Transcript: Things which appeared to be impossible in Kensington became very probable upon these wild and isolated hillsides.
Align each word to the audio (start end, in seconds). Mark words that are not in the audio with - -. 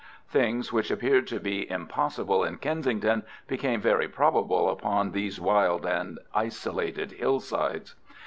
Things 0.27 0.73
which 0.73 0.89
appeared 0.89 1.27
to 1.27 1.39
be 1.39 1.69
impossible 1.69 2.43
in 2.43 2.55
Kensington 2.57 3.21
became 3.47 3.79
very 3.81 4.07
probable 4.07 4.67
upon 4.67 5.11
these 5.11 5.39
wild 5.39 5.85
and 5.85 6.17
isolated 6.33 7.11
hillsides. 7.11 7.93